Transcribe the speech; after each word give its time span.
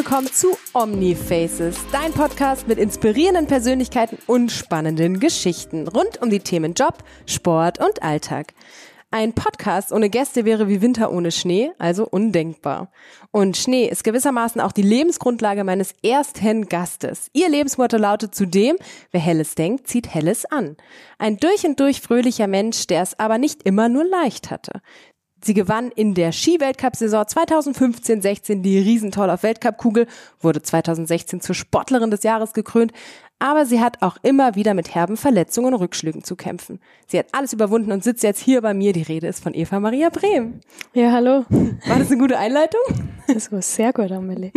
willkommen 0.00 0.32
zu 0.32 0.56
Omnifaces, 0.72 1.76
dein 1.92 2.14
Podcast 2.14 2.66
mit 2.66 2.78
inspirierenden 2.78 3.46
Persönlichkeiten 3.46 4.16
und 4.26 4.50
spannenden 4.50 5.20
Geschichten 5.20 5.86
rund 5.88 6.22
um 6.22 6.30
die 6.30 6.40
Themen 6.40 6.72
Job, 6.72 7.04
Sport 7.26 7.78
und 7.80 8.02
Alltag. 8.02 8.54
Ein 9.10 9.34
Podcast 9.34 9.92
ohne 9.92 10.08
Gäste 10.08 10.46
wäre 10.46 10.68
wie 10.68 10.80
Winter 10.80 11.12
ohne 11.12 11.30
Schnee, 11.30 11.72
also 11.78 12.08
undenkbar. 12.08 12.90
Und 13.30 13.58
Schnee 13.58 13.88
ist 13.88 14.02
gewissermaßen 14.02 14.62
auch 14.62 14.72
die 14.72 14.80
Lebensgrundlage 14.80 15.64
meines 15.64 15.92
ersten 16.02 16.70
Gastes. 16.70 17.28
Ihr 17.34 17.50
Lebensmotto 17.50 17.98
lautet 17.98 18.34
zudem, 18.34 18.76
wer 19.10 19.20
Helles 19.20 19.54
denkt, 19.54 19.86
zieht 19.86 20.14
Helles 20.14 20.46
an. 20.46 20.78
Ein 21.18 21.36
durch 21.36 21.66
und 21.66 21.78
durch 21.78 22.00
fröhlicher 22.00 22.46
Mensch, 22.46 22.86
der 22.86 23.02
es 23.02 23.18
aber 23.18 23.36
nicht 23.36 23.64
immer 23.64 23.90
nur 23.90 24.06
leicht 24.06 24.50
hatte. 24.50 24.80
Sie 25.42 25.54
gewann 25.54 25.90
in 25.90 26.14
der 26.14 26.32
Ski-Weltcup-Saison 26.32 27.22
2015-16 27.24 28.62
die 28.62 28.78
Riesentoll 28.78 29.30
auf 29.30 29.42
Weltcup-Kugel, 29.42 30.06
wurde 30.40 30.62
2016 30.62 31.40
zur 31.40 31.54
Sportlerin 31.54 32.10
des 32.10 32.22
Jahres 32.22 32.52
gekrönt, 32.52 32.92
aber 33.38 33.64
sie 33.64 33.80
hat 33.80 34.02
auch 34.02 34.18
immer 34.22 34.54
wieder 34.54 34.74
mit 34.74 34.94
herben 34.94 35.16
Verletzungen 35.16 35.72
und 35.72 35.80
Rückschlägen 35.80 36.22
zu 36.22 36.36
kämpfen. 36.36 36.78
Sie 37.06 37.18
hat 37.18 37.26
alles 37.32 37.54
überwunden 37.54 37.90
und 37.90 38.04
sitzt 38.04 38.22
jetzt 38.22 38.40
hier 38.40 38.60
bei 38.60 38.74
mir. 38.74 38.92
Die 38.92 39.00
Rede 39.02 39.28
ist 39.28 39.42
von 39.42 39.54
Eva 39.54 39.80
Maria 39.80 40.10
Brehm. 40.10 40.60
Ja, 40.92 41.10
hallo. 41.12 41.46
War 41.48 41.98
das 41.98 42.10
eine 42.10 42.18
gute 42.20 42.36
Einleitung? 42.36 42.80
Das 43.26 43.50
war 43.50 43.62
sehr 43.62 43.94
gut, 43.94 44.12
Amelie. 44.12 44.52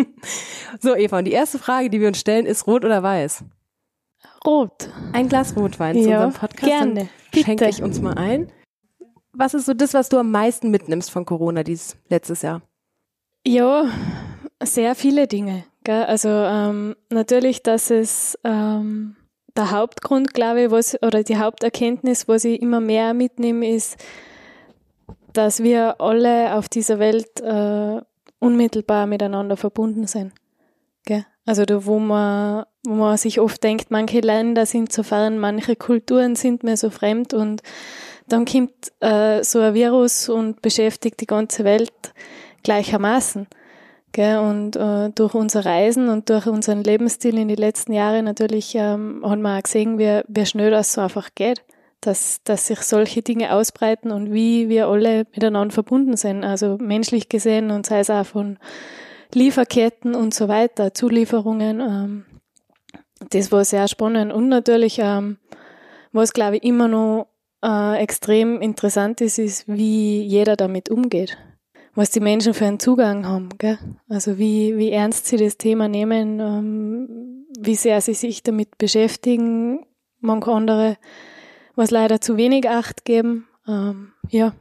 So, 0.81 0.95
Eva, 0.95 1.19
und 1.19 1.25
die 1.25 1.31
erste 1.31 1.59
Frage, 1.59 1.89
die 1.89 2.02
wir 2.02 2.09
uns 2.09 2.19
stellen, 2.19 2.45
ist 2.45 2.67
rot 2.67 2.83
oder 2.83 3.02
weiß? 3.03 3.45
Rot. 4.45 4.89
Ein 5.13 5.30
Glas 5.30 5.55
Rotwein 5.55 5.95
zu 6.02 6.09
Ja, 6.09 6.25
unserem 6.25 6.33
Podcast. 6.33 6.65
gerne. 6.65 7.09
Schenke 7.33 7.69
ich 7.69 7.81
uns 7.81 8.02
mal 8.02 8.15
ein. 8.17 8.52
Was 9.36 9.53
ist 9.53 9.66
so 9.66 9.73
das, 9.73 9.94
was 9.94 10.09
du 10.09 10.17
am 10.17 10.31
meisten 10.31 10.70
mitnimmst 10.70 11.09
von 11.09 11.26
Corona 11.26 11.64
dieses 11.64 11.98
letztes 12.08 12.44
Jahr? 12.44 12.62
Ja, 13.45 13.86
sehr 14.62 14.95
viele 14.95 15.28
Dinge. 15.28 15.66
Gell? 15.84 16.03
Also 16.03 16.30
ähm, 16.30 16.95
natürlich, 17.09 17.64
dass 17.64 17.89
es 17.89 18.38
ähm, 18.44 19.16
der 19.56 19.72
Hauptgrund, 19.72 20.34
glaube 20.34 20.64
ich, 20.64 20.72
was, 20.72 21.02
oder 21.02 21.23
die 21.23 21.38
Haupterkenntnis, 21.38 22.28
was 22.28 22.45
ich 22.45 22.61
immer 22.61 22.80
mehr 22.80 23.14
mitnehme, 23.14 23.70
ist, 23.70 23.98
dass 25.34 25.64
wir 25.64 26.00
alle 26.00 26.54
auf 26.56 26.70
dieser 26.70 27.00
Welt 27.00 27.42
äh, 27.42 28.02
unmittelbar 28.39 29.08
miteinander 29.08 29.58
verbunden 29.58 30.06
sind. 30.06 30.31
Gell? 31.06 31.26
Also 31.45 31.66
da, 31.66 31.86
wo 31.86 32.00
man, 32.00 32.66
wo 32.86 32.94
man 32.94 33.17
sich 33.17 33.39
oft 33.39 33.64
denkt, 33.64 33.89
manche 33.89 34.22
Länder 34.22 34.66
sind 34.66 34.94
so 34.94 35.04
fern, 35.04 35.39
manche 35.39 35.76
Kulturen 35.76 36.36
sind 36.36 36.64
mir 36.64 36.78
so 36.78 36.89
fremd 36.89 37.34
und 37.34 37.61
dann 38.27 38.45
kommt 38.45 38.91
äh, 38.99 39.43
so 39.43 39.59
ein 39.59 39.73
Virus 39.73 40.29
und 40.29 40.61
beschäftigt 40.61 41.19
die 41.21 41.27
ganze 41.27 41.63
Welt 41.63 41.91
gleichermaßen. 42.63 43.47
Gell? 44.11 44.38
Und 44.38 44.75
äh, 44.75 45.09
durch 45.09 45.33
unser 45.33 45.65
Reisen 45.65 46.07
und 46.07 46.30
durch 46.30 46.45
unseren 46.47 46.83
Lebensstil 46.83 47.38
in 47.38 47.47
den 47.47 47.57
letzten 47.57 47.93
Jahren 47.93 48.25
natürlich 48.25 48.75
ähm, 48.75 49.21
haben 49.23 49.41
wir 49.41 49.57
auch 49.57 49.63
gesehen, 49.63 49.97
wie, 49.97 50.21
wie 50.27 50.45
schnell 50.45 50.71
das 50.71 50.93
so 50.93 51.02
einfach 51.02 51.30
geht, 51.35 51.63
dass, 52.02 52.41
dass 52.43 52.67
sich 52.67 52.80
solche 52.81 53.21
Dinge 53.23 53.53
ausbreiten 53.53 54.11
und 54.11 54.31
wie 54.31 54.69
wir 54.69 54.87
alle 54.87 55.25
miteinander 55.33 55.73
verbunden 55.73 56.15
sind, 56.15 56.43
also 56.43 56.77
menschlich 56.80 57.27
gesehen 57.27 57.71
und 57.71 57.85
sei 57.85 57.99
es 57.99 58.09
auch 58.09 58.25
von 58.25 58.59
Lieferketten 59.33 60.13
und 60.13 60.33
so 60.33 60.47
weiter, 60.47 60.93
Zulieferungen. 60.93 61.80
Ähm, 61.80 62.25
das 63.31 63.52
war 63.52 63.65
sehr 63.65 63.87
spannend 63.87 64.31
und 64.31 64.48
natürlich, 64.49 64.99
ähm, 64.99 65.37
was 66.11 66.33
glaube 66.33 66.58
ich 66.58 66.64
immer 66.64 66.87
noch 66.87 67.33
äh, 67.63 67.97
extrem 67.97 68.61
interessant 68.61 69.21
ist, 69.21 69.39
ist, 69.39 69.67
wie 69.67 70.21
jeder 70.21 70.55
damit 70.55 70.89
umgeht. 70.89 71.37
Was 71.95 72.09
die 72.09 72.19
Menschen 72.19 72.53
für 72.53 72.65
einen 72.65 72.79
Zugang 72.79 73.25
haben, 73.27 73.49
gell? 73.57 73.77
Also 74.09 74.37
wie, 74.37 74.77
wie 74.77 74.91
ernst 74.91 75.27
sie 75.27 75.37
das 75.37 75.57
Thema 75.57 75.87
nehmen, 75.87 76.39
ähm, 76.39 77.45
wie 77.59 77.75
sehr 77.75 78.01
sie 78.01 78.15
sich 78.15 78.43
damit 78.43 78.77
beschäftigen, 78.77 79.85
manche 80.19 80.51
andere, 80.51 80.97
was 81.75 81.91
leider 81.91 82.19
zu 82.19 82.35
wenig 82.35 82.67
Acht 82.67 83.05
geben. 83.05 83.47
Ähm, 83.67 84.11
ja. 84.30 84.53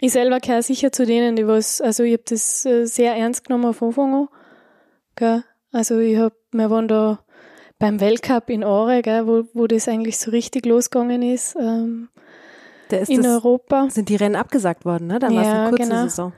Ich 0.00 0.12
selber 0.12 0.40
gehöre 0.40 0.62
sicher 0.62 0.90
zu 0.90 1.06
denen, 1.06 1.36
die 1.36 1.46
was, 1.46 1.80
also 1.80 2.02
ich 2.02 2.14
habe 2.14 2.24
das 2.28 2.66
äh, 2.66 2.86
sehr 2.86 3.14
ernst 3.14 3.44
genommen 3.44 3.66
auf 3.66 3.82
Anfang 3.82 4.14
an. 4.14 4.28
Gell? 5.16 5.44
Also 5.70 5.98
ich 5.98 6.16
hab, 6.16 6.32
wir 6.50 6.70
waren 6.70 6.88
da 6.88 7.24
beim 7.78 8.00
Weltcup 8.00 8.48
in 8.50 8.64
Aare, 8.64 9.02
gell, 9.02 9.26
wo, 9.26 9.44
wo 9.52 9.66
das 9.66 9.88
eigentlich 9.88 10.18
so 10.18 10.30
richtig 10.30 10.66
losgegangen 10.66 11.22
ist, 11.22 11.56
ähm, 11.56 12.08
in 12.90 13.22
das, 13.22 13.32
Europa. 13.44 13.88
sind 13.90 14.08
die 14.08 14.16
Rennen 14.16 14.36
abgesagt 14.36 14.84
worden, 14.84 15.06
ne? 15.06 15.18
Dann 15.18 15.34
war 15.34 15.42
es 15.42 15.48
Ja, 15.48 15.60
eine 15.62 15.70
kurze 15.70 15.88
genau. 15.88 16.02
Saison. 16.04 16.32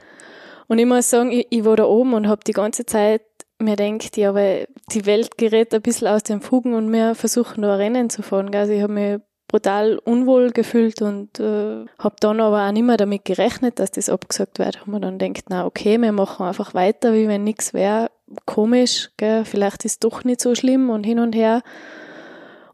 Und 0.68 0.78
ich 0.78 0.86
muss 0.86 1.10
sagen, 1.10 1.30
ich, 1.30 1.46
ich 1.50 1.64
war 1.64 1.76
da 1.76 1.84
oben 1.84 2.14
und 2.14 2.28
habe 2.28 2.42
die 2.46 2.52
ganze 2.52 2.86
Zeit 2.86 3.22
mir 3.58 3.76
denkt, 3.76 4.16
ja, 4.16 4.34
weil 4.34 4.68
die 4.92 5.06
Welt 5.06 5.38
gerät 5.38 5.72
ein 5.74 5.82
bisschen 5.82 6.08
aus 6.08 6.22
den 6.22 6.40
Fugen 6.40 6.74
und 6.74 6.92
wir 6.92 7.14
versuchen 7.14 7.62
da 7.62 7.76
Rennen 7.76 8.10
zu 8.10 8.22
fahren. 8.22 8.54
Also 8.54 8.72
ich 8.72 8.82
habe 8.82 8.92
mich 8.92 9.20
brutal 9.48 9.98
unwohl 9.98 10.50
gefühlt 10.50 11.00
und 11.02 11.38
äh, 11.40 11.86
habe 11.98 12.16
dann 12.20 12.40
aber 12.40 12.66
auch 12.66 12.72
nicht 12.72 12.82
mehr 12.82 12.96
damit 12.96 13.24
gerechnet, 13.24 13.78
dass 13.78 13.92
das 13.92 14.08
abgesagt 14.08 14.58
wird. 14.58 14.80
Haben 14.80 14.92
wir 14.92 15.00
dann 15.00 15.18
denkt, 15.18 15.44
na 15.48 15.64
okay, 15.64 15.98
wir 15.98 16.12
machen 16.12 16.46
einfach 16.46 16.74
weiter, 16.74 17.12
wie 17.12 17.28
wenn 17.28 17.44
nichts 17.44 17.72
wäre. 17.72 18.10
Komisch, 18.44 19.10
gell? 19.16 19.44
vielleicht 19.44 19.84
ist 19.84 20.02
doch 20.02 20.24
nicht 20.24 20.40
so 20.40 20.54
schlimm 20.54 20.90
und 20.90 21.04
hin 21.04 21.20
und 21.20 21.34
her. 21.34 21.62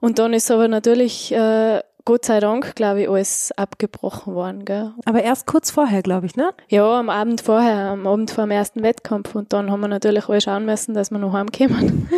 Und 0.00 0.18
dann 0.18 0.32
ist 0.32 0.50
aber 0.50 0.66
natürlich, 0.66 1.32
äh, 1.32 1.80
Gott 2.04 2.24
sei 2.24 2.40
Dank, 2.40 2.74
glaube 2.74 3.02
ich, 3.02 3.08
alles 3.08 3.52
abgebrochen 3.56 4.34
worden. 4.34 4.64
Gell? 4.64 4.92
Aber 5.04 5.22
erst 5.22 5.46
kurz 5.46 5.70
vorher, 5.70 6.02
glaube 6.02 6.26
ich, 6.26 6.34
ne? 6.34 6.50
Ja, 6.68 6.98
am 6.98 7.08
Abend 7.10 7.40
vorher, 7.40 7.90
am 7.90 8.06
Abend 8.06 8.30
vor 8.30 8.44
dem 8.44 8.50
ersten 8.50 8.82
Wettkampf. 8.82 9.34
Und 9.34 9.52
dann 9.52 9.70
haben 9.70 9.80
wir 9.80 9.88
natürlich 9.88 10.28
alle 10.28 10.40
schauen 10.40 10.64
müssen, 10.64 10.94
dass 10.94 11.10
wir 11.10 11.18
noch 11.18 11.32
heimkommen. 11.32 12.08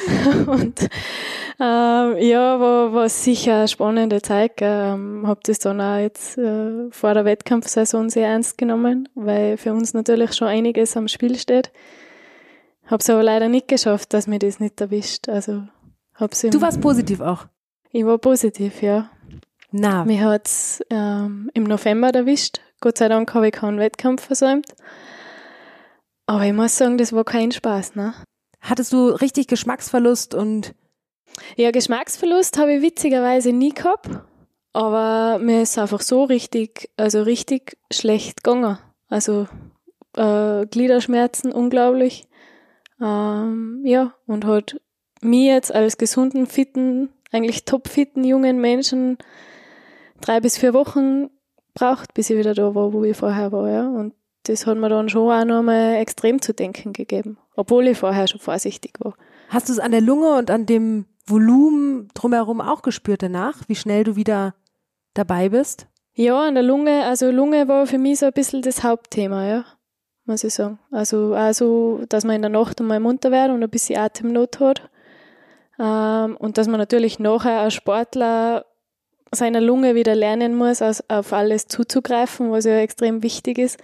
und 0.46 0.88
ähm, 1.58 2.16
ja, 2.18 2.58
war, 2.58 2.92
war 2.92 3.08
sicher 3.08 3.56
eine 3.58 3.68
spannende 3.68 4.22
Zeit. 4.22 4.52
Ähm, 4.60 5.24
hab 5.26 5.44
das 5.44 5.58
dann 5.58 5.80
auch 5.80 5.98
jetzt 5.98 6.38
äh, 6.38 6.90
vor 6.90 7.14
der 7.14 7.24
Wettkampfsaison 7.24 8.08
sehr 8.08 8.28
ernst 8.28 8.58
genommen, 8.58 9.08
weil 9.14 9.56
für 9.56 9.72
uns 9.72 9.94
natürlich 9.94 10.32
schon 10.34 10.48
einiges 10.48 10.96
am 10.96 11.08
Spiel 11.08 11.38
steht. 11.38 11.70
Hab's 12.86 13.08
aber 13.08 13.22
leider 13.22 13.48
nicht 13.48 13.68
geschafft, 13.68 14.14
dass 14.14 14.26
mir 14.26 14.38
das 14.38 14.58
nicht 14.58 14.80
erwischt. 14.80 15.28
Also 15.28 15.62
hab's 16.14 16.40
Du 16.40 16.60
warst 16.60 16.80
positiv 16.80 17.20
auch. 17.20 17.46
ich 17.92 18.04
war 18.04 18.18
positiv, 18.18 18.82
ja. 18.82 19.10
Na, 19.72 20.04
Mich 20.04 20.20
hat's 20.20 20.80
ähm, 20.90 21.50
im 21.54 21.64
November 21.64 22.10
erwischt. 22.10 22.60
Gott 22.80 22.98
sei 22.98 23.08
Dank 23.08 23.32
habe 23.34 23.48
ich 23.48 23.52
keinen 23.52 23.78
Wettkampf 23.78 24.24
versäumt. 24.24 24.66
Aber 26.26 26.44
ich 26.44 26.52
muss 26.52 26.76
sagen, 26.76 26.98
das 26.98 27.12
war 27.12 27.24
kein 27.24 27.52
Spaß, 27.52 27.94
ne? 27.94 28.14
hattest 28.60 28.92
du 28.92 29.08
richtig 29.08 29.48
Geschmacksverlust 29.48 30.34
und 30.34 30.74
Ja, 31.56 31.70
Geschmacksverlust 31.70 32.58
habe 32.58 32.74
ich 32.74 32.82
witzigerweise 32.82 33.52
nie 33.52 33.72
gehabt. 33.72 34.08
Aber 34.72 35.38
mir 35.38 35.62
ist 35.62 35.78
einfach 35.78 36.00
so 36.00 36.24
richtig, 36.24 36.90
also 36.96 37.22
richtig 37.22 37.76
schlecht 37.90 38.44
gegangen. 38.44 38.78
Also 39.08 39.48
äh, 40.16 40.66
Gliederschmerzen 40.66 41.52
unglaublich. 41.52 42.28
Ähm, 43.00 43.82
ja, 43.84 44.14
und 44.26 44.44
hat 44.44 44.80
mir 45.22 45.54
jetzt 45.54 45.74
als 45.74 45.98
gesunden, 45.98 46.46
fitten, 46.46 47.10
eigentlich 47.32 47.64
topfitten 47.64 48.22
jungen 48.24 48.60
Menschen 48.60 49.18
drei 50.20 50.40
bis 50.40 50.58
vier 50.58 50.74
Wochen 50.74 51.30
braucht, 51.74 52.14
bis 52.14 52.30
ich 52.30 52.38
wieder 52.38 52.54
da 52.54 52.74
war, 52.74 52.92
wo 52.92 53.04
ich 53.04 53.16
vorher 53.16 53.52
war, 53.52 53.70
ja. 53.70 53.88
Und 53.88 54.14
das 54.44 54.66
hat 54.66 54.78
mir 54.78 54.88
dann 54.88 55.08
schon 55.08 55.30
auch 55.30 55.44
nochmal 55.44 55.96
extrem 55.96 56.40
zu 56.40 56.54
denken 56.54 56.92
gegeben, 56.92 57.38
obwohl 57.56 57.86
ich 57.88 57.98
vorher 57.98 58.26
schon 58.26 58.40
vorsichtig 58.40 58.94
war. 59.00 59.14
hast 59.48 59.68
du 59.68 59.72
es 59.72 59.78
an 59.78 59.92
der 59.92 60.00
Lunge 60.00 60.36
und 60.36 60.50
an 60.50 60.66
dem 60.66 61.06
Volumen 61.26 62.08
drumherum 62.14 62.60
auch 62.60 62.82
gespürt 62.82 63.22
danach, 63.22 63.56
wie 63.68 63.76
schnell 63.76 64.04
du 64.04 64.16
wieder 64.16 64.54
dabei 65.14 65.50
bist? 65.50 65.86
Ja, 66.14 66.42
an 66.42 66.54
der 66.54 66.64
Lunge, 66.64 67.04
also 67.04 67.30
Lunge 67.30 67.68
war 67.68 67.86
für 67.86 67.98
mich 67.98 68.18
so 68.18 68.26
ein 68.26 68.32
bisschen 68.32 68.62
das 68.62 68.82
Hauptthema, 68.82 69.46
ja, 69.46 69.64
muss 70.24 70.44
ich 70.44 70.54
sagen. 70.54 70.78
Also, 70.90 71.34
also, 71.34 72.04
dass 72.08 72.24
man 72.24 72.36
in 72.36 72.42
der 72.42 72.50
Nacht 72.50 72.80
einmal 72.80 73.00
munter 73.00 73.30
wird 73.30 73.50
und 73.50 73.62
ein 73.62 73.70
bisschen 73.70 73.98
Atemnot 73.98 74.58
hat. 74.60 74.90
Ähm, 75.78 76.36
und 76.36 76.58
dass 76.58 76.66
man 76.66 76.78
natürlich 76.78 77.18
nachher 77.18 77.60
als 77.60 77.74
Sportler 77.74 78.66
seiner 79.32 79.60
Lunge 79.60 79.94
wieder 79.94 80.14
lernen 80.14 80.56
muss, 80.56 80.82
auf 80.82 81.32
alles 81.32 81.66
zuzugreifen, 81.66 82.50
was 82.50 82.64
ja 82.64 82.78
extrem 82.78 83.22
wichtig 83.22 83.58
ist. 83.58 83.78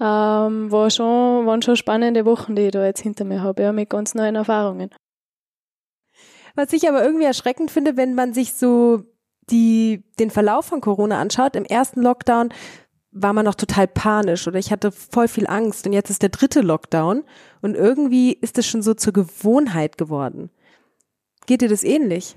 Ähm, 0.00 0.70
war 0.70 0.90
schon, 0.90 1.46
waren 1.46 1.62
schon 1.62 1.76
spannende 1.76 2.24
Wochen, 2.24 2.56
die 2.56 2.62
ich 2.62 2.70
da 2.72 2.84
jetzt 2.84 3.00
hinter 3.00 3.24
mir 3.24 3.42
habe, 3.42 3.62
ja, 3.62 3.72
mit 3.72 3.90
ganz 3.90 4.14
neuen 4.14 4.34
Erfahrungen. 4.34 4.90
Was 6.54 6.72
ich 6.72 6.88
aber 6.88 7.02
irgendwie 7.02 7.24
erschreckend 7.24 7.70
finde, 7.70 7.96
wenn 7.96 8.14
man 8.14 8.34
sich 8.34 8.54
so 8.54 9.04
die, 9.50 10.04
den 10.18 10.30
Verlauf 10.30 10.66
von 10.66 10.80
Corona 10.80 11.20
anschaut, 11.20 11.56
im 11.56 11.64
ersten 11.64 12.02
Lockdown 12.02 12.50
war 13.12 13.32
man 13.32 13.44
noch 13.44 13.54
total 13.54 13.86
panisch 13.86 14.46
oder 14.46 14.58
ich 14.58 14.72
hatte 14.72 14.90
voll 14.90 15.28
viel 15.28 15.46
Angst 15.46 15.86
und 15.86 15.92
jetzt 15.92 16.10
ist 16.10 16.22
der 16.22 16.30
dritte 16.30 16.62
Lockdown 16.62 17.24
und 17.60 17.74
irgendwie 17.74 18.32
ist 18.32 18.58
es 18.58 18.66
schon 18.66 18.82
so 18.82 18.94
zur 18.94 19.12
Gewohnheit 19.12 19.98
geworden. 19.98 20.50
Geht 21.46 21.60
dir 21.60 21.68
das 21.68 21.84
ähnlich? 21.84 22.36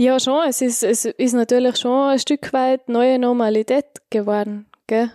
Ja, 0.00 0.18
schon. 0.18 0.48
Es 0.48 0.62
ist, 0.62 0.82
es 0.82 1.04
ist 1.04 1.34
natürlich 1.34 1.76
schon 1.76 2.08
ein 2.08 2.18
Stück 2.18 2.54
weit 2.54 2.88
neue 2.88 3.18
Normalität 3.18 3.84
geworden, 4.08 4.64
gell? 4.86 5.10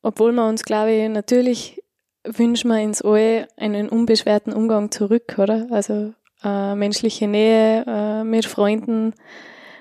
Obwohl 0.00 0.30
wir 0.30 0.46
uns, 0.46 0.62
glaube 0.62 0.92
ich, 0.92 1.08
natürlich 1.08 1.82
wünschen 2.22 2.68
wir 2.68 2.78
ins 2.78 3.02
All 3.02 3.48
einen 3.56 3.88
unbeschwerten 3.88 4.52
Umgang 4.52 4.92
zurück, 4.92 5.34
oder? 5.38 5.66
Also 5.72 6.14
äh, 6.44 6.76
menschliche 6.76 7.26
Nähe 7.26 7.84
äh, 7.84 8.22
mit 8.22 8.46
Freunden, 8.46 9.12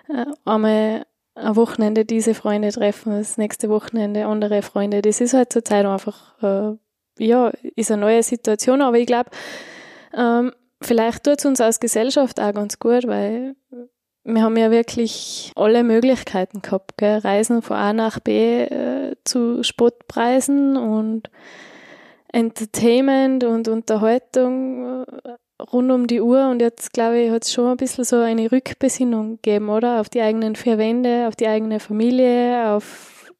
äh, 0.09 0.25
einmal 0.43 1.05
ein 1.35 1.55
Wochenende 1.55 2.03
diese 2.03 2.33
Freunde 2.33 2.71
treffen, 2.71 3.11
das 3.11 3.37
nächste 3.37 3.69
Wochenende 3.69 4.25
andere 4.25 4.63
Freunde. 4.63 5.03
Das 5.03 5.21
ist 5.21 5.35
halt 5.35 5.53
zurzeit 5.53 5.85
einfach, 5.85 6.41
äh, 6.41 7.23
ja, 7.23 7.51
ist 7.75 7.91
eine 7.91 8.01
neue 8.01 8.23
Situation, 8.23 8.81
aber 8.81 8.97
ich 8.97 9.05
glaube, 9.05 9.29
ähm, 10.15 10.51
vielleicht 10.81 11.25
tut 11.25 11.37
es 11.37 11.45
uns 11.45 11.61
als 11.61 11.79
Gesellschaft 11.79 12.39
auch 12.39 12.53
ganz 12.53 12.79
gut, 12.79 13.05
weil 13.05 13.55
wir 14.27 14.41
haben 14.41 14.57
ja 14.57 14.71
wirklich 14.71 15.51
alle 15.55 15.83
Möglichkeiten 15.83 16.61
gehabt, 16.61 16.97
gell? 16.97 17.19
Reisen 17.19 17.61
von 17.61 17.77
A 17.77 17.93
nach 17.93 18.19
B 18.19 18.63
äh, 18.63 19.15
zu 19.23 19.63
Spottpreisen 19.63 20.75
und 20.75 21.29
Entertainment 22.31 23.45
und 23.45 23.69
Unterhaltung 23.69 25.05
äh, 25.05 25.63
rund 25.71 25.91
um 25.91 26.07
die 26.07 26.21
Uhr 26.21 26.49
und 26.49 26.61
jetzt 26.61 26.91
glaube 26.91 27.19
ich, 27.19 27.31
hat 27.31 27.45
es 27.45 27.53
schon 27.53 27.67
ein 27.67 27.77
bisschen 27.77 28.03
so 28.03 28.17
eine 28.17 28.51
Rückbesinnung 28.51 29.37
gegeben, 29.37 29.69
oder? 29.69 30.01
Auf 30.01 30.09
die 30.09 30.21
eigenen 30.21 30.55
vier 30.55 30.77
Wände, 30.77 31.27
auf 31.27 31.35
die 31.35 31.47
eigene 31.47 31.79
Familie, 31.79 32.71
auf, 32.71 33.31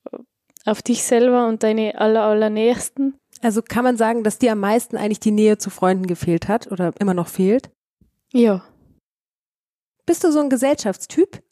auf 0.66 0.82
dich 0.82 1.04
selber 1.04 1.48
und 1.48 1.64
deine 1.64 2.00
aller, 2.00 2.24
allernächsten. 2.24 3.16
Also 3.42 3.62
kann 3.62 3.84
man 3.84 3.98
sagen, 3.98 4.24
dass 4.24 4.40
dir 4.40 4.54
am 4.54 4.62
meisten 4.62 4.96
eigentlich 4.96 5.20
die 5.20 5.32
Nähe 5.32 5.58
zu 5.58 5.70
Freunden 5.70 6.08
gefehlt 6.08 6.48
hat 6.48 6.72
oder 6.72 6.94
immer 7.00 7.14
noch 7.14 7.28
fehlt? 7.28 7.70
Ja. 8.34 8.64
Bist 10.08 10.24
du 10.24 10.32
so 10.32 10.40
ein 10.40 10.50
Gesellschaftstyp? 10.50 11.44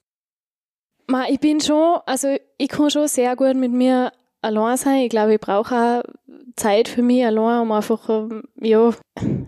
Ma, 1.08 1.26
ich 1.28 1.42
bin 1.42 1.60
schon, 1.60 2.00
also 2.06 2.36
ich 2.58 2.70
kann 2.70 2.90
schon 2.90 3.08
sehr 3.10 3.36
gut 3.36 3.56
mit 3.56 3.74
mir 3.74 4.14
allein 4.42 4.78
sein. 4.78 5.02
Ich 5.02 5.10
glaube, 5.10 5.34
ich 5.34 5.42
brauche 5.42 5.76
auch 5.76 6.04
Zeit 6.56 6.88
für 6.88 7.02
mich 7.02 7.26
allein, 7.26 7.62
um 7.62 7.72
einfach, 7.74 8.10
ähm, 8.10 8.44
ja, 8.62 8.92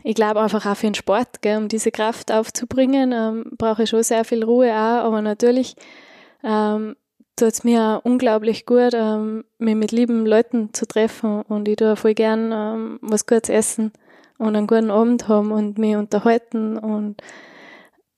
ich 0.03 0.13
glaube 0.13 0.41
einfach 0.41 0.65
auch 0.65 0.75
für 0.75 0.87
den 0.87 0.93
Sport, 0.93 1.41
gell, 1.41 1.57
um 1.57 1.69
diese 1.69 1.89
Kraft 1.89 2.33
aufzubringen, 2.33 3.13
ähm, 3.13 3.45
brauche 3.57 3.83
ich 3.83 3.89
schon 3.89 4.03
sehr 4.03 4.25
viel 4.25 4.43
Ruhe 4.43 4.71
auch, 4.73 5.05
aber 5.05 5.21
natürlich 5.21 5.77
ähm, 6.43 6.97
tut 7.37 7.53
es 7.53 7.63
mir 7.63 7.81
auch 7.81 8.05
unglaublich 8.05 8.65
gut, 8.65 8.93
ähm, 8.93 9.45
mich 9.57 9.75
mit 9.75 9.93
lieben 9.93 10.25
Leuten 10.25 10.73
zu 10.73 10.85
treffen 10.85 11.43
und 11.43 11.69
ich 11.69 11.77
tue 11.77 11.95
voll 11.95 12.13
gern 12.13 12.51
ähm, 12.51 12.99
was 13.01 13.25
Gutes 13.25 13.49
essen 13.49 13.93
und 14.37 14.53
einen 14.57 14.67
guten 14.67 14.91
Abend 14.91 15.29
haben 15.29 15.51
und 15.53 15.77
mich 15.77 15.95
unterhalten 15.95 16.77
und 16.77 17.21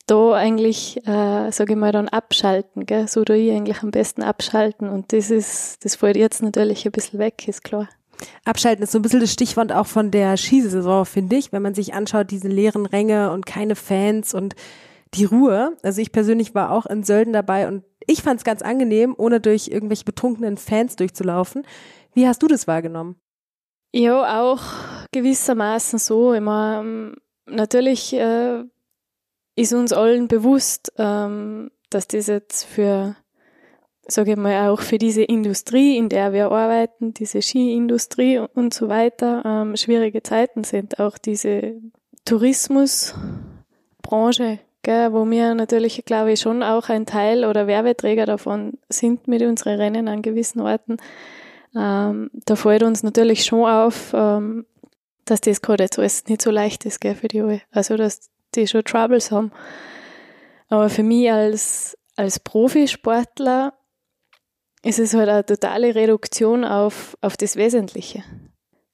da 0.10 0.34
eigentlich, 0.34 0.98
äh, 1.06 1.52
sage 1.52 1.74
ich 1.74 1.80
mal, 1.80 1.92
dann 1.92 2.08
abschalten, 2.08 2.86
gell? 2.86 3.08
so 3.08 3.24
tue 3.24 3.38
ich 3.38 3.52
eigentlich 3.52 3.82
am 3.84 3.92
besten 3.92 4.24
abschalten 4.24 4.90
und 4.90 5.14
das 5.14 5.32
ist, 5.32 5.84
das 5.86 5.96
fällt 5.96 6.18
jetzt 6.18 6.42
natürlich 6.42 6.86
ein 6.86 6.92
bisschen 6.92 7.20
weg, 7.20 7.48
ist 7.48 7.64
klar. 7.64 7.88
Abschalten 8.44 8.84
ist 8.84 8.92
so 8.92 9.00
ein 9.00 9.02
bisschen 9.02 9.22
das 9.22 9.32
Stichwort 9.32 9.72
auch 9.72 9.88
von 9.88 10.12
der 10.12 10.36
Skisaison, 10.36 11.06
finde 11.06 11.38
ich, 11.38 11.52
wenn 11.52 11.62
man 11.62 11.74
sich 11.74 11.94
anschaut, 11.94 12.32
diese 12.32 12.48
leeren 12.48 12.86
Ränge 12.86 13.32
und 13.32 13.46
keine 13.46 13.76
Fans 13.76 14.34
und 14.34 14.56
die 15.14 15.26
Ruhe. 15.26 15.78
Also 15.84 16.02
ich 16.02 16.12
persönlich 16.12 16.54
war 16.54 16.72
auch 16.72 16.86
in 16.86 17.04
Sölden 17.04 17.34
dabei 17.34 17.68
und 17.68 17.84
ich 18.08 18.22
fand 18.22 18.40
es 18.40 18.44
ganz 18.44 18.62
angenehm, 18.62 19.16
ohne 19.18 19.40
durch 19.40 19.68
irgendwelche 19.68 20.04
betrunkenen 20.04 20.58
Fans 20.58 20.96
durchzulaufen. 20.96 21.64
Wie 22.14 22.28
hast 22.28 22.42
du 22.42 22.48
das 22.48 22.68
wahrgenommen? 22.68 23.16
Ja, 23.94 24.42
auch 24.42 24.62
gewissermaßen 25.12 26.00
so. 26.00 26.34
Immer 26.34 27.14
natürlich 27.46 28.14
äh, 28.14 28.64
ist 29.60 29.74
uns 29.74 29.94
allen 29.94 30.28
bewusst, 30.28 30.92
ähm, 30.98 31.72
dass 31.90 32.08
das 32.08 32.28
jetzt 32.28 32.66
für 32.66 33.16
sage 34.12 34.32
ich 34.32 34.38
mal, 34.38 34.70
auch 34.70 34.82
für 34.82 34.98
diese 34.98 35.24
Industrie, 35.24 35.98
in 35.98 36.10
der 36.10 36.34
wir 36.34 36.52
arbeiten, 36.52 37.14
diese 37.14 37.42
Skiindustrie 37.42 38.40
und 38.40 38.74
so 38.74 38.90
weiter, 38.90 39.44
ähm, 39.46 39.78
schwierige 39.78 40.24
Zeiten 40.24 40.64
sind. 40.64 41.00
Auch 41.00 41.18
diese 41.18 41.76
Tourismusbranche, 42.26 44.60
gell, 44.82 45.14
wo 45.14 45.30
wir 45.30 45.56
natürlich, 45.56 46.04
glaube 46.06 46.34
ich, 46.34 46.42
schon 46.42 46.64
auch 46.64 46.90
ein 46.90 47.06
Teil 47.06 47.46
oder 47.46 47.68
Werbeträger 47.68 48.26
davon 48.26 48.74
sind 48.90 49.28
mit 49.28 49.42
unseren 49.42 49.78
Rennen 49.78 50.08
an 50.08 50.22
gewissen 50.22 50.62
Orten. 50.62 50.98
Ähm, 51.76 52.32
da 52.46 52.56
fällt 52.56 52.84
uns 52.84 53.04
natürlich 53.04 53.46
schon 53.46 53.70
auf, 53.70 54.14
ähm, 54.14 54.66
dass 55.26 55.42
das 55.42 55.62
gerade 55.62 55.84
jetzt 55.84 56.00
alles 56.00 56.26
nicht 56.28 56.42
so 56.42 56.50
leicht 56.50 56.86
ist, 56.86 57.00
gell, 57.00 57.16
für 57.16 57.28
die 57.28 57.42
alle. 57.42 57.62
Also, 57.72 57.96
dass 57.96 58.32
die 58.56 58.68
schon 58.68 58.84
Troubles 58.84 59.32
haben. 59.32 59.52
Aber 60.70 60.90
für 60.90 61.04
mich 61.04 61.32
als, 61.32 61.98
als 62.16 62.40
Profisportler 62.40 63.74
es 64.82 65.00
ist 65.00 65.14
halt 65.14 65.30
eine 65.30 65.46
totale 65.46 65.94
Reduktion 65.94 66.64
auf, 66.64 67.18
auf 67.22 67.36
das 67.36 67.56
Wesentliche. 67.56 68.24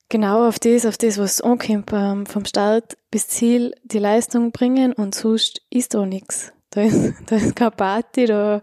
Genau 0.10 0.48
auf 0.48 0.60
das, 0.60 0.86
auf 0.86 0.98
das, 0.98 1.18
was 1.18 1.42
ankommt, 1.42 1.90
vom 2.30 2.46
Start 2.46 2.98
bis 3.12 3.28
Ziel 3.28 3.74
die 3.84 4.00
Leistung 4.00 4.52
bringen 4.52 4.94
und 4.94 5.16
sonst 5.16 5.62
ist 5.70 5.94
da 5.94 6.06
nichts. 6.06 6.54
Da 6.72 6.82
ist, 6.82 7.14
da 7.28 7.36
ist 7.36 7.56
keine 7.56 7.72
Party, 7.72 8.26
da, 8.26 8.62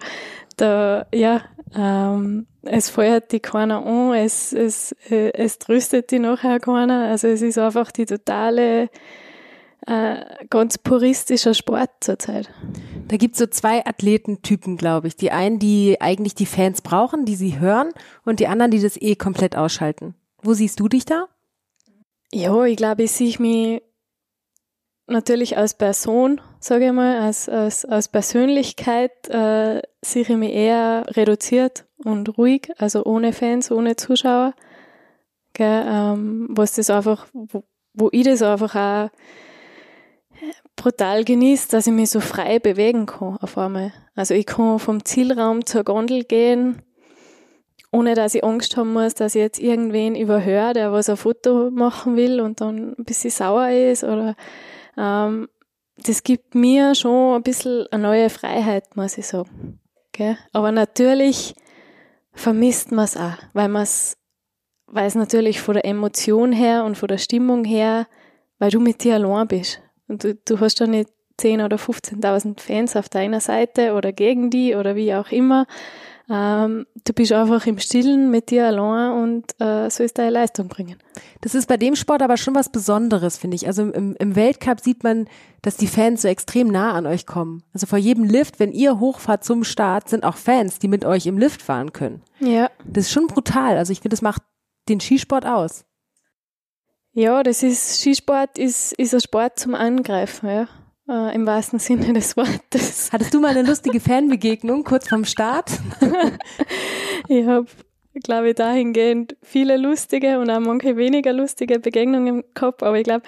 da, 0.57 1.07
ja, 1.13 1.43
ähm, 1.75 2.47
es 2.63 2.91
feuert 2.91 3.33
die 3.33 3.41
keiner 3.41 3.85
an, 3.85 4.15
es, 4.15 4.53
es, 4.53 4.93
äh, 5.11 5.33
es 5.33 5.59
tröstet 5.59 6.11
die 6.11 6.19
nachher 6.19 6.61
keiner. 6.61 7.09
Also 7.09 7.29
es 7.29 7.43
ist 7.43 7.59
einfach 7.59 7.91
die 7.91 8.07
totale 8.07 8.89
äh, 9.87 10.25
ganz 10.49 10.79
puristischer 10.79 11.55
Sport 11.55 11.91
zurzeit. 12.01 12.51
Da 13.09 13.17
gibt's 13.17 13.39
so 13.39 13.47
zwei 13.47 13.85
Athletentypen, 13.85 14.77
glaube 14.77 15.09
ich. 15.09 15.17
Die 15.17 15.31
einen, 15.31 15.59
die 15.59 16.01
eigentlich 16.01 16.35
die 16.35 16.47
Fans 16.47 16.83
brauchen, 16.83 17.25
die 17.25 17.35
sie 17.35 17.59
hören, 17.59 17.91
und 18.25 18.41
die 18.41 18.47
anderen, 18.47 18.71
die 18.71 18.81
das 18.81 19.01
eh 19.01 19.17
komplett 19.17 19.57
ausschalten. 19.57 20.15
Wo 20.43 20.55
siehst 20.55 20.81
du 20.81 20.89
dich 20.89 21.05
da? 21.05 21.27
Ja, 22.33 22.65
ich 22.65 22.77
glaube, 22.77 23.03
ich 23.03 23.13
sehe 23.13 23.35
mich 23.39 23.83
natürlich 25.07 25.57
als 25.57 25.75
Person, 25.75 26.41
sage 26.61 26.87
ich 26.87 26.93
mal, 26.93 27.21
als, 27.21 27.49
als, 27.49 27.85
als 27.85 28.09
Persönlichkeit 28.09 29.29
äh, 29.29 29.83
sehe 30.01 30.23
ich 30.23 30.29
mich 30.29 30.53
eher 30.53 31.05
reduziert 31.09 31.85
und 32.05 32.39
ruhig, 32.39 32.73
also 32.79 33.05
ohne 33.05 33.33
Fans, 33.33 33.71
ohne 33.71 33.97
Zuschauer. 33.97 34.55
Gell, 35.53 35.85
ähm, 35.87 36.49
was 36.51 36.77
das 36.77 36.89
einfach, 36.89 37.27
wo, 37.33 37.65
wo 37.93 38.09
ich 38.13 38.25
das 38.25 38.43
einfach 38.43 38.75
auch 38.75 39.11
brutal 40.83 41.25
genießt, 41.25 41.73
dass 41.73 41.87
ich 41.87 41.93
mich 41.93 42.11
so 42.11 42.21
frei 42.21 42.59
bewegen 42.59 43.07
kann 43.07 43.37
auf 43.37 43.57
einmal. 43.57 43.93
Also 44.17 44.35
ich 44.35 44.47
kann 44.47 44.81
vom 44.81 45.05
Zielraum 45.05 45.65
zur 45.65 45.85
Gondel 45.85 46.25
gehen, 46.25 46.83
ohne 47.93 48.15
dass 48.15 48.35
ich 48.35 48.43
Angst 48.43 48.77
haben 48.77 48.93
muss, 48.93 49.15
dass 49.15 49.37
ich 49.37 49.43
jetzt 49.43 49.61
irgendwen 49.61 50.17
überhöre, 50.17 50.73
der 50.73 50.93
was 50.93 51.09
ein 51.09 51.17
Foto 51.17 51.71
machen 51.71 52.17
will 52.17 52.41
und 52.41 52.61
dann 52.61 52.97
ein 52.99 53.05
bisschen 53.05 53.31
sauer 53.31 53.69
ist 53.69 54.03
oder 54.03 54.35
ähm, 54.99 55.49
das 55.99 56.25
gibt 56.25 56.57
mir 56.57 56.97
schon 56.97 57.37
ein 57.37 57.43
bisschen 57.43 57.87
eine 57.93 58.03
neue 58.03 58.29
Freiheit, 58.29 58.97
muss 58.97 59.17
ich 59.19 59.27
sagen. 59.27 59.79
Okay? 60.09 60.37
Aber 60.53 60.73
natürlich 60.73 61.55
vermisst 62.33 62.91
man 62.91 63.05
es 63.05 63.17
auch, 63.17 63.37
weil 63.53 63.69
man 63.69 63.83
es, 63.83 64.17
weil 64.87 65.07
es 65.07 65.15
natürlich 65.15 65.61
von 65.61 65.75
der 65.75 65.85
Emotion 65.85 66.51
her 66.51 66.85
und 66.85 66.97
von 66.99 67.07
der 67.07 67.19
Stimmung 67.19 67.65
her, 67.65 68.09
weil 68.59 68.71
du 68.71 68.81
mit 68.81 69.05
dir 69.05 69.15
allein 69.15 69.47
bist. 69.47 69.81
Und 70.09 70.25
du, 70.25 70.35
du 70.35 70.61
hast 70.61 70.81
da 70.81 70.87
nicht 70.87 71.11
10.000 71.41 71.65
oder 71.65 71.77
15.000 71.77 72.61
Fans 72.61 72.97
auf 72.97 73.09
deiner 73.09 73.41
Seite 73.41 73.95
oder 73.95 74.13
gegen 74.13 74.51
die 74.51 74.75
oder 74.75 74.95
wie 74.97 75.15
auch 75.15 75.31
immer. 75.31 75.67
Ähm, 76.31 76.87
du 77.05 77.13
bist 77.13 77.33
einfach 77.33 77.67
im 77.67 77.79
Stillen 77.79 78.31
mit 78.31 78.51
dir 78.51 78.67
allein 78.67 79.23
und 79.23 79.61
äh, 79.61 79.91
sollst 79.91 80.19
deine 80.19 80.31
Leistung 80.31 80.69
bringen. 80.69 80.97
Das 81.41 81.55
ist 81.55 81.67
bei 81.67 81.77
dem 81.77 81.97
Sport 81.97 82.23
aber 82.23 82.37
schon 82.37 82.55
was 82.55 82.71
Besonderes, 82.71 83.37
finde 83.37 83.57
ich. 83.57 83.67
Also 83.67 83.91
im, 83.91 84.15
im 84.19 84.37
Weltcup 84.37 84.81
sieht 84.81 85.03
man, 85.03 85.27
dass 85.63 85.77
die 85.77 85.89
Fans 85.89 86.23
so 86.23 86.29
extrem 86.29 86.69
nah 86.69 86.93
an 86.93 87.07
euch 87.07 87.27
kommen. 87.27 87.65
Also 87.75 87.87
vor 87.87 87.99
jedem 87.99 88.25
Lift, 88.25 88.61
wenn 88.61 88.73
ihr 88.73 89.01
hochfahrt 89.01 89.45
zum 89.45 89.65
Start, 89.65 90.09
sind 90.09 90.25
auch 90.25 90.37
Fans, 90.37 90.79
die 90.79 90.89
mit 90.89 91.05
euch 91.05 91.27
im 91.27 91.39
Lift 91.39 91.61
fahren 91.61 91.93
können. 91.93 92.23
Ja. 92.41 92.71
Das 92.85 93.07
ist 93.07 93.13
schon 93.13 93.27
brutal. 93.27 93.77
Also 93.77 93.93
ich 93.93 94.01
finde, 94.01 94.15
das 94.15 94.23
macht 94.23 94.43
den 94.89 95.01
Skisport 95.01 95.45
aus. 95.45 95.85
Ja, 97.15 97.43
das 97.43 97.63
ist, 97.63 98.01
Skisport 98.01 98.59
ist, 98.59 98.93
ist 98.95 99.15
ein 99.15 99.21
Sport 99.21 99.59
zum 99.59 99.75
Angreifen, 99.75 100.49
ja. 100.49 100.69
Äh, 101.09 101.35
Im 101.35 101.47
wahrsten 101.47 101.79
Sinne 101.79 102.15
des 102.15 102.37
Wortes. 102.37 103.11
Hattest 103.13 103.35
du 103.35 103.41
mal 103.41 103.51
eine 103.51 103.69
lustige 103.69 104.01
Fanbegegnung 104.01 104.83
kurz 104.83 105.09
vorm 105.09 105.27
Start? 105.27 105.71
ich 107.29 107.47
habe, 107.47 107.67
glaube 108.23 108.51
ich, 108.51 108.55
dahingehend 108.55 109.37
viele 109.43 109.77
lustige 109.77 110.39
und 110.39 110.49
auch 110.49 110.61
manche 110.61 110.97
weniger 110.97 111.35
lustige 111.35 111.81
Begegnungen 111.81 112.45
gehabt, 112.55 112.83
aber 112.83 112.97
ich 112.97 113.05
glaube, 113.05 113.25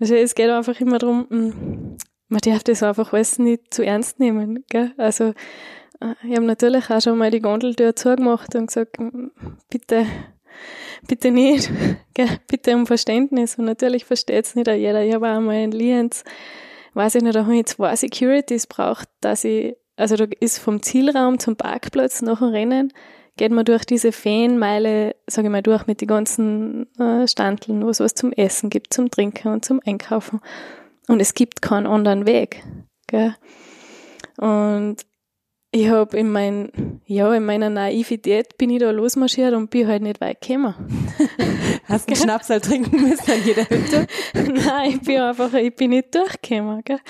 es 0.00 0.34
geht 0.34 0.50
einfach 0.50 0.80
immer 0.80 0.98
darum, 0.98 1.26
hm, 1.30 1.96
man 2.28 2.40
darf 2.40 2.64
das 2.64 2.82
einfach 2.82 3.12
alles 3.12 3.38
nicht 3.38 3.72
zu 3.72 3.84
ernst 3.84 4.18
nehmen. 4.18 4.64
Gell? 4.68 4.92
Also 4.96 5.32
äh, 6.00 6.14
ich 6.24 6.34
habe 6.34 6.46
natürlich 6.46 6.90
auch 6.90 7.00
schon 7.00 7.18
mal 7.18 7.30
die 7.30 7.40
Gondeltür 7.40 7.94
zugemacht 7.94 8.54
und 8.56 8.66
gesagt, 8.66 8.98
hm, 8.98 9.30
bitte 9.70 10.06
bitte 11.06 11.30
nicht, 11.30 11.70
bitte 12.48 12.74
um 12.74 12.86
Verständnis. 12.86 13.58
Und 13.58 13.66
natürlich 13.66 14.04
versteht 14.04 14.46
es 14.46 14.54
nicht 14.54 14.68
jeder. 14.68 15.02
Ich 15.04 15.14
habe 15.14 15.28
auch 15.28 15.40
mal 15.40 15.62
in 15.62 15.72
Lienz, 15.72 16.24
weiß 16.94 17.16
ich 17.16 17.22
nicht, 17.22 17.34
da 17.34 17.42
habe 17.42 17.56
ich 17.56 17.66
zwei 17.66 17.94
Securities 17.94 18.66
braucht, 18.66 19.08
dass 19.20 19.44
ich, 19.44 19.76
also 19.96 20.16
da 20.16 20.26
ist 20.40 20.58
vom 20.58 20.82
Zielraum 20.82 21.38
zum 21.38 21.56
Parkplatz 21.56 22.22
nach 22.22 22.38
dem 22.38 22.48
Rennen 22.48 22.92
geht 23.38 23.52
man 23.52 23.64
durch 23.64 23.86
diese 23.86 24.12
Feenmeile, 24.12 25.16
sage 25.26 25.48
ich 25.48 25.52
mal, 25.52 25.62
durch 25.62 25.86
mit 25.86 26.02
den 26.02 26.08
ganzen 26.08 26.92
äh, 26.98 27.26
Standeln, 27.26 27.82
wo 27.82 27.88
es 27.88 28.00
was 28.00 28.14
zum 28.14 28.32
Essen 28.32 28.68
gibt, 28.68 28.92
zum 28.92 29.10
Trinken 29.10 29.48
und 29.48 29.64
zum 29.64 29.80
Einkaufen. 29.86 30.40
Und 31.06 31.20
es 31.20 31.32
gibt 31.32 31.62
keinen 31.62 31.86
anderen 31.86 32.26
Weg. 32.26 32.62
Gell? 33.06 33.34
Und 34.36 34.96
ich 35.70 35.88
habe 35.88 36.16
in 36.16 36.30
mein, 36.30 37.00
ja, 37.04 37.32
in 37.34 37.44
meiner 37.44 37.68
Naivität 37.68 38.56
bin 38.56 38.70
ich 38.70 38.80
da 38.80 38.90
losmarschiert 38.90 39.54
und 39.54 39.68
bin 39.68 39.86
halt 39.86 40.02
nicht 40.02 40.20
weit 40.20 40.40
gekommen. 40.40 40.74
Hast 41.84 42.08
du 42.08 42.14
einen 42.14 42.22
Schnaps 42.22 42.48
halt 42.48 42.64
trinken 42.64 43.02
müssen 43.02 43.30
an 43.30 43.44
jeder 43.44 43.68
Hütte? 43.68 44.06
Nein, 44.34 44.92
ich 44.92 45.00
bin 45.02 45.20
einfach, 45.20 45.52
ich 45.54 45.74
bin 45.74 45.90
nicht 45.90 46.14
durchgekommen. 46.14 46.82
Gell? 46.84 47.00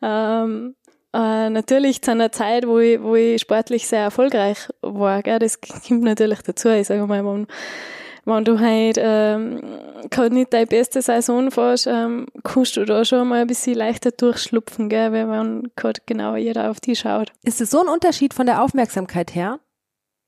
Ähm, 0.00 0.76
äh, 1.12 1.50
natürlich 1.50 2.02
zu 2.02 2.12
einer 2.12 2.30
Zeit, 2.30 2.66
wo 2.66 2.78
ich, 2.78 3.02
wo 3.02 3.16
ich 3.16 3.40
sportlich 3.40 3.86
sehr 3.88 4.02
erfolgreich 4.02 4.68
war. 4.80 5.22
Gell? 5.22 5.40
Das 5.40 5.60
kommt 5.60 6.02
natürlich 6.02 6.42
dazu. 6.42 6.68
Ich 6.68 6.86
sage 6.86 7.06
mal, 7.06 7.24
wenn, 7.24 7.46
wenn 8.24 8.44
du 8.44 8.58
halt 8.58 8.98
ähm, 8.98 9.60
gerade 10.10 10.34
nicht 10.34 10.52
deine 10.52 10.66
beste 10.66 11.02
Saison 11.02 11.50
fährst, 11.50 11.86
ähm, 11.86 12.26
kannst 12.42 12.76
du 12.76 12.84
da 12.84 13.04
schon 13.04 13.28
mal 13.28 13.42
ein 13.42 13.46
bisschen 13.46 13.76
leichter 13.76 14.10
durchschlupfen, 14.10 14.88
gell? 14.88 15.12
weil 15.12 15.26
man 15.26 15.70
gerade 15.76 16.00
genau 16.06 16.36
jeder 16.36 16.70
auf 16.70 16.80
die 16.80 16.96
schaut. 16.96 17.32
Ist 17.42 17.60
es 17.60 17.70
so 17.70 17.80
ein 17.80 17.88
Unterschied 17.88 18.34
von 18.34 18.46
der 18.46 18.62
Aufmerksamkeit 18.62 19.34
her? 19.34 19.60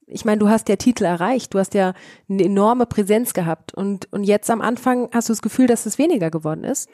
Ich 0.06 0.24
meine, 0.24 0.38
du 0.38 0.48
hast 0.48 0.68
ja 0.68 0.76
Titel 0.76 1.04
erreicht, 1.04 1.52
du 1.52 1.58
hast 1.58 1.74
ja 1.74 1.92
eine 2.28 2.44
enorme 2.44 2.86
Präsenz 2.86 3.34
gehabt 3.34 3.74
und, 3.74 4.12
und 4.12 4.22
jetzt 4.22 4.50
am 4.50 4.60
Anfang 4.60 5.08
hast 5.12 5.28
du 5.28 5.32
das 5.32 5.42
Gefühl, 5.42 5.66
dass 5.66 5.84
es 5.84 5.98
weniger 5.98 6.30
geworden 6.30 6.62
ist? 6.62 6.88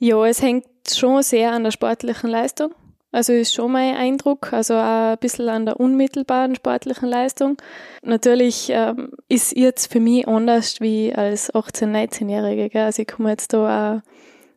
Ja, 0.00 0.26
es 0.26 0.42
hängt 0.42 0.66
schon 0.92 1.22
sehr 1.22 1.52
an 1.52 1.62
der 1.62 1.70
sportlichen 1.70 2.28
Leistung. 2.28 2.74
Also 3.12 3.34
ist 3.34 3.54
schon 3.54 3.72
mein 3.72 3.94
Eindruck, 3.94 4.52
also 4.54 4.74
auch 4.74 5.12
ein 5.12 5.18
bisschen 5.18 5.50
an 5.50 5.66
der 5.66 5.78
unmittelbaren 5.78 6.54
sportlichen 6.54 7.08
Leistung. 7.08 7.58
Natürlich 8.02 8.70
ähm, 8.70 9.12
ist 9.28 9.54
jetzt 9.54 9.92
für 9.92 10.00
mich 10.00 10.26
anders 10.26 10.80
wie 10.80 11.14
als 11.14 11.52
18-, 11.52 11.92
19-Jährige. 11.92 12.82
Also 12.82 13.02
ich 13.02 13.18
mir 13.18 13.30
jetzt 13.30 13.52
da 13.52 13.96
auch 13.96 14.00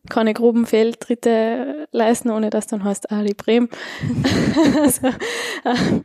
keine 0.08 0.34
groben 0.34 0.66
Fehltritte 0.66 1.86
leisten, 1.92 2.30
ohne 2.30 2.50
dass 2.50 2.66
dann 2.66 2.84
heißt, 2.84 3.10
ah, 3.10 3.22
die 3.22 3.34
Bremen. 3.34 3.68
also, 4.80 5.08
äh, 5.08 6.00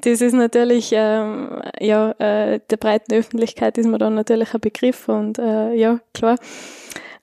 das 0.00 0.20
ist 0.20 0.34
natürlich, 0.34 0.90
ähm, 0.92 1.62
ja, 1.80 2.10
äh, 2.18 2.60
der 2.68 2.76
breiten 2.76 3.14
Öffentlichkeit 3.14 3.78
ist 3.78 3.86
mir 3.86 3.98
dann 3.98 4.14
natürlich 4.14 4.54
ein 4.54 4.60
Begriff 4.60 5.08
und 5.08 5.38
äh, 5.38 5.72
ja, 5.74 6.00
klar. 6.12 6.36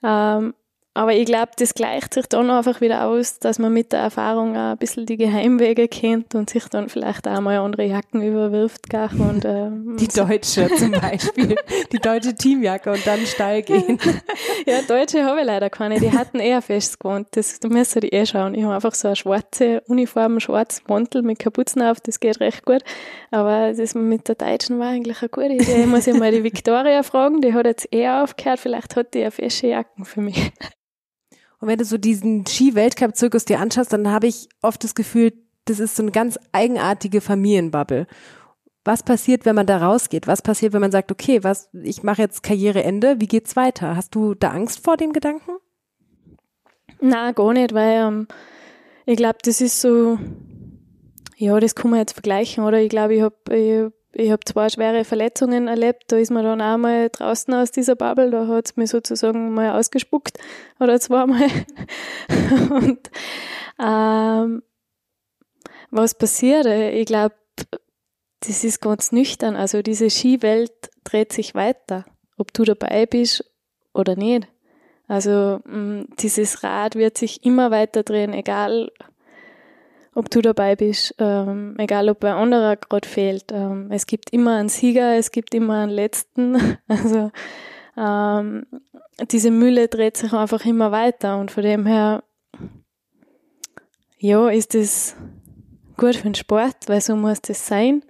Ähm, 0.02 0.54
aber 0.94 1.14
ich 1.14 1.24
glaube, 1.24 1.52
das 1.56 1.72
gleicht 1.72 2.12
sich 2.12 2.26
dann 2.26 2.50
einfach 2.50 2.82
wieder 2.82 3.06
aus, 3.06 3.38
dass 3.38 3.58
man 3.58 3.72
mit 3.72 3.92
der 3.92 4.00
Erfahrung 4.00 4.54
auch 4.56 4.72
ein 4.72 4.76
bisschen 4.76 5.06
die 5.06 5.16
Geheimwege 5.16 5.88
kennt 5.88 6.34
und 6.34 6.50
sich 6.50 6.64
dann 6.68 6.90
vielleicht 6.90 7.26
auch 7.26 7.40
mal 7.40 7.56
andere 7.56 7.84
Jacken 7.84 8.20
überwirft. 8.20 8.90
Gach, 8.90 9.14
und, 9.14 9.46
ähm, 9.46 9.96
die 10.00 10.08
deutsche 10.08 10.68
zum 10.76 10.90
Beispiel, 10.90 11.56
die 11.92 11.98
deutsche 11.98 12.34
Teamjacke 12.34 12.92
und 12.92 13.06
dann 13.06 13.20
steil 13.24 13.62
gehen. 13.62 13.98
ja, 14.66 14.82
deutsche 14.86 15.24
habe 15.24 15.40
ich 15.40 15.46
leider 15.46 15.70
keine. 15.70 15.98
Die 15.98 16.12
hatten 16.12 16.40
eher 16.40 16.60
fest 16.60 17.00
gewohnt. 17.00 17.28
Das, 17.30 17.58
da 17.58 17.68
müsst 17.68 17.96
ihr 17.96 18.12
eh 18.12 18.26
schauen. 18.26 18.54
Ich 18.54 18.62
habe 18.62 18.74
einfach 18.74 18.94
so 18.94 19.08
eine 19.08 19.16
schwarze 19.16 19.80
Uniform, 19.86 20.40
schwarz 20.40 20.82
Mantel 20.88 21.22
mit 21.22 21.38
Kapuzen 21.38 21.80
auf, 21.80 22.00
das 22.00 22.20
geht 22.20 22.38
recht 22.40 22.66
gut. 22.66 22.82
Aber 23.30 23.72
das 23.72 23.94
mit 23.94 24.28
der 24.28 24.34
deutschen 24.34 24.78
war 24.78 24.88
eigentlich 24.88 25.22
eine 25.22 25.30
gute 25.30 25.54
Idee. 25.54 25.80
Ich 25.80 25.86
muss 25.86 26.04
ja 26.04 26.14
mal 26.14 26.32
die 26.32 26.44
Victoria 26.44 27.02
fragen, 27.02 27.40
die 27.40 27.54
hat 27.54 27.64
jetzt 27.64 27.88
eher 27.90 28.22
aufgehört. 28.22 28.60
Vielleicht 28.60 28.94
hat 28.94 29.14
die 29.14 29.22
eine 29.22 29.30
fesche 29.30 29.68
Jacken 29.68 30.04
für 30.04 30.20
mich. 30.20 30.52
Und 31.62 31.68
wenn 31.68 31.78
du 31.78 31.84
so 31.84 31.96
diesen 31.96 32.44
Ski-Weltcup-Zirkus 32.44 33.44
dir 33.44 33.60
anschaust, 33.60 33.92
dann 33.92 34.10
habe 34.10 34.26
ich 34.26 34.48
oft 34.62 34.82
das 34.82 34.96
Gefühl, 34.96 35.32
das 35.64 35.78
ist 35.78 35.94
so 35.94 36.02
eine 36.02 36.10
ganz 36.10 36.36
eigenartige 36.50 37.20
Familienbubble. 37.20 38.08
Was 38.84 39.04
passiert, 39.04 39.44
wenn 39.44 39.54
man 39.54 39.68
da 39.68 39.76
rausgeht? 39.76 40.26
Was 40.26 40.42
passiert, 40.42 40.72
wenn 40.72 40.80
man 40.80 40.90
sagt, 40.90 41.12
okay, 41.12 41.44
was, 41.44 41.68
ich 41.72 42.02
mache 42.02 42.20
jetzt 42.20 42.42
Karriereende, 42.42 43.20
wie 43.20 43.28
geht's 43.28 43.54
weiter? 43.54 43.94
Hast 43.94 44.16
du 44.16 44.34
da 44.34 44.50
Angst 44.50 44.82
vor 44.82 44.96
dem 44.96 45.12
Gedanken? 45.12 45.52
Na, 47.00 47.30
gar 47.30 47.52
nicht, 47.52 47.72
weil 47.72 48.08
ähm, 48.08 48.28
ich 49.06 49.16
glaube, 49.16 49.38
das 49.44 49.60
ist 49.60 49.80
so, 49.80 50.18
ja, 51.36 51.60
das 51.60 51.76
kann 51.76 51.92
man 51.92 52.00
jetzt 52.00 52.14
vergleichen, 52.14 52.64
oder? 52.64 52.80
Ich 52.80 52.90
glaube, 52.90 53.14
ich 53.14 53.22
habe 53.22 53.92
ich 54.14 54.30
habe 54.30 54.44
zwei 54.44 54.68
schwere 54.68 55.04
Verletzungen 55.04 55.68
erlebt, 55.68 56.04
da 56.08 56.16
ist 56.16 56.30
man 56.30 56.44
dann 56.44 56.60
auch 56.60 56.76
mal 56.76 57.08
draußen 57.08 57.52
aus 57.54 57.70
dieser 57.70 57.96
Bubble, 57.96 58.30
da 58.30 58.46
hat 58.46 58.66
es 58.66 58.76
mir 58.76 58.86
sozusagen 58.86 59.52
mal 59.54 59.78
ausgespuckt 59.78 60.38
oder 60.80 61.00
zweimal. 61.00 61.48
Und 62.70 63.10
ähm, 63.82 64.62
was 65.90 66.14
passiert? 66.14 66.66
Ich 66.66 67.06
glaube, 67.06 67.34
das 68.40 68.64
ist 68.64 68.80
ganz 68.80 69.12
nüchtern. 69.12 69.56
Also 69.56 69.82
diese 69.82 70.10
Skiwelt 70.10 70.72
dreht 71.04 71.32
sich 71.32 71.54
weiter, 71.54 72.04
ob 72.36 72.52
du 72.52 72.64
dabei 72.64 73.06
bist 73.06 73.44
oder 73.94 74.16
nicht. 74.16 74.48
Also 75.06 75.60
mh, 75.64 76.06
dieses 76.18 76.62
Rad 76.62 76.94
wird 76.94 77.18
sich 77.18 77.44
immer 77.44 77.70
weiter 77.70 78.02
drehen, 78.02 78.32
egal 78.32 78.90
ob 80.14 80.30
du 80.30 80.42
dabei 80.42 80.76
bist, 80.76 81.14
ähm, 81.18 81.74
egal 81.78 82.08
ob 82.08 82.24
ein 82.24 82.32
anderer 82.32 82.76
gerade 82.76 83.08
fehlt. 83.08 83.46
Ähm, 83.50 83.88
es 83.90 84.06
gibt 84.06 84.30
immer 84.32 84.56
einen 84.56 84.68
Sieger, 84.68 85.16
es 85.16 85.30
gibt 85.30 85.54
immer 85.54 85.82
einen 85.82 85.92
Letzten. 85.92 86.78
Also 86.88 87.30
ähm, 87.96 88.66
diese 89.30 89.50
Mühle 89.50 89.88
dreht 89.88 90.16
sich 90.16 90.32
einfach 90.32 90.64
immer 90.64 90.92
weiter 90.92 91.38
und 91.38 91.50
von 91.50 91.62
dem 91.62 91.86
her, 91.86 92.22
ja, 94.18 94.48
ist 94.48 94.74
es 94.74 95.16
gut 95.96 96.16
für 96.16 96.22
den 96.22 96.34
Sport, 96.34 96.76
weil 96.86 97.00
so 97.00 97.16
muss 97.16 97.42
das 97.42 97.66
sein. 97.66 98.02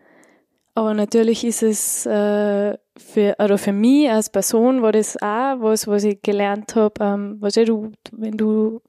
Aber 0.75 0.95
natürlich 0.95 1.45
ist 1.45 1.63
es 1.63 2.07
äh, 2.07 2.79
für, 2.97 3.37
oder 3.39 3.59
für 3.59 3.73
mich 3.73 4.11
als 4.11 4.31
Person 4.31 4.83
war 4.83 4.93
das 4.93 5.21
auch 5.21 5.61
was, 5.61 5.87
was 5.87 6.05
ich 6.05 6.23
gelernt 6.23 6.75
habe, 6.77 6.95
ähm, 7.05 7.37
was 7.41 7.57
ja 7.57 7.65
du, 7.65 7.93
wenn 8.13 8.37
du 8.37 8.81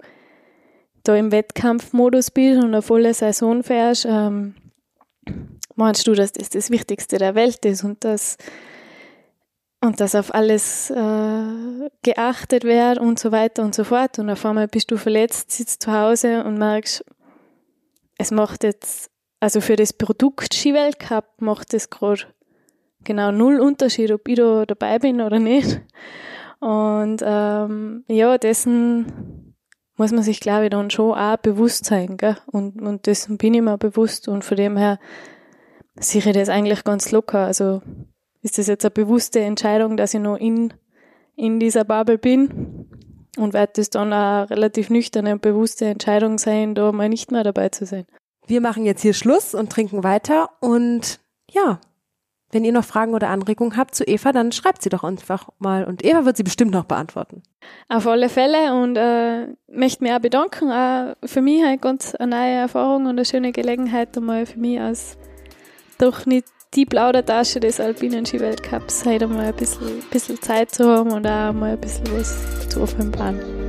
da 1.03 1.15
im 1.15 1.31
Wettkampfmodus 1.31 2.31
bist 2.31 2.57
und 2.57 2.69
eine 2.69 2.81
volle 2.81 3.13
Saison 3.13 3.63
fährst, 3.63 4.05
ähm, 4.05 4.55
meinst 5.75 6.07
du, 6.07 6.13
dass 6.13 6.31
das 6.31 6.50
das 6.50 6.69
Wichtigste 6.69 7.17
der 7.17 7.36
Welt 7.36 7.65
ist 7.65 7.83
und 7.83 8.03
dass 8.03 8.38
und 9.83 10.00
dass 10.00 10.15
auf 10.15 10.33
alles 10.33 10.89
äh, 10.91 11.89
geachtet 12.03 12.63
wird 12.63 13.00
und 13.00 13.19
so 13.19 13.33
weiter 13.33 13.63
und 13.63 13.75
so 13.75 13.83
fort. 13.83 14.17
Und 14.17 14.29
auf 14.29 14.45
einmal 14.45 14.69
bist 14.69 14.89
du 14.91 14.98
verletzt, 14.98 15.51
sitzt 15.51 15.83
zu 15.83 15.91
Hause 15.91 16.45
und 16.45 16.57
merkst, 16.57 17.03
es 18.17 18.31
macht 18.31 18.63
jetzt, 18.63 19.12
also 19.41 19.60
für 19.60 19.75
das 19.75 19.91
Produkt 19.91 20.53
Skiweltcup 20.53 21.25
macht 21.39 21.74
es 21.74 21.89
gerade 21.89 22.24
genau 23.03 23.31
null 23.31 23.60
Unterschied, 23.60 24.12
ob 24.12 24.25
ich 24.29 24.36
da 24.36 24.65
dabei 24.65 25.00
bin 25.00 25.19
oder 25.19 25.39
nicht. 25.39 25.81
Und 26.62 27.22
ähm, 27.22 28.05
ja, 28.07 28.38
dessen 28.38 29.42
muss 29.95 30.12
man 30.12 30.23
sich, 30.23 30.39
glaube 30.39 30.65
ich, 30.65 30.69
dann 30.71 30.89
schon 30.89 31.13
auch 31.13 31.38
bewusst 31.38 31.85
sein, 31.85 32.17
gell? 32.17 32.38
Und, 32.47 32.81
und 32.81 33.05
dessen 33.05 33.38
bin 33.38 33.53
ich 33.53 33.62
mir 33.62 33.77
bewusst 33.77 34.27
und 34.27 34.43
von 34.43 34.57
dem 34.57 34.77
her 34.77 35.00
sehe 35.95 36.21
ich 36.25 36.31
das 36.31 36.50
eigentlich 36.50 36.83
ganz 36.83 37.12
locker. 37.12 37.45
Also 37.45 37.81
ist 38.41 38.57
das 38.57 38.67
jetzt 38.67 38.85
eine 38.85 38.91
bewusste 38.91 39.39
Entscheidung, 39.39 39.97
dass 39.97 40.13
ich 40.13 40.19
noch 40.19 40.38
in, 40.38 40.73
in 41.35 41.59
dieser 41.59 41.83
Bubble 41.83 42.17
bin 42.17 42.88
und 43.38 43.53
wird 43.53 43.77
das 43.77 43.89
dann 43.89 44.13
auch 44.13 44.50
relativ 44.50 44.89
nüchterne 44.89 45.33
und 45.33 45.41
bewusste 45.41 45.85
Entscheidung 45.85 46.38
sein, 46.38 46.75
da 46.75 46.91
mal 46.91 47.09
nicht 47.09 47.31
mehr 47.31 47.43
dabei 47.43 47.69
zu 47.69 47.85
sein. 47.85 48.05
Wir 48.45 48.62
machen 48.62 48.85
jetzt 48.85 49.01
hier 49.01 49.13
Schluss 49.13 49.53
und 49.53 49.71
trinken 49.71 50.03
weiter 50.03 50.50
und 50.59 51.19
ja, 51.50 51.79
wenn 52.53 52.63
ihr 52.63 52.72
noch 52.72 52.86
Fragen 52.86 53.13
oder 53.13 53.29
Anregungen 53.29 53.77
habt 53.77 53.95
zu 53.95 54.03
Eva, 54.03 54.31
dann 54.31 54.51
schreibt 54.51 54.81
sie 54.81 54.89
doch 54.89 55.03
einfach 55.03 55.50
mal 55.60 55.86
und 55.86 56.03
Eva 56.03 56.25
wird 56.25 56.38
sie 56.38 56.43
bestimmt 56.43 56.72
noch 56.72 56.86
beantworten. 56.86 57.43
Auf 57.89 58.07
alle 58.07 58.29
Fälle 58.29 58.74
und 58.74 58.98
äh, 58.98 59.48
möchte 59.72 60.03
mich 60.03 60.13
auch 60.13 60.19
bedanken. 60.19 60.72
Auch 60.72 61.15
für 61.25 61.41
mich 61.41 61.63
halt 61.63 61.81
ganz 61.81 62.15
eine 62.15 62.36
neue 62.36 62.53
Erfahrung 62.53 63.03
und 63.03 63.12
eine 63.12 63.25
schöne 63.25 63.51
Gelegenheit, 63.51 64.15
einmal 64.17 64.45
für 64.45 64.60
mich 64.60 64.79
als 64.79 65.17
doch 65.98 66.25
nicht 66.25 66.48
die 66.75 66.86
Plaudertasche 66.86 67.60
des 67.60 67.79
alpinen 67.79 68.25
Skiweltcups 68.25 69.05
heute 69.05 69.27
mal 69.27 69.45
ein 69.45 69.55
bisschen, 69.55 70.01
bisschen 70.10 70.41
Zeit 70.41 70.72
zu 70.72 70.86
haben 70.89 71.12
und 71.12 71.25
auch 71.27 71.53
mal 71.53 71.74
ein 71.74 71.79
bisschen 71.81 72.05
was 72.17 72.67
zu 72.69 72.81
offenbaren. 72.81 73.62